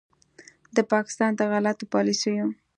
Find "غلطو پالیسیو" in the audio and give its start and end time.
1.51-2.45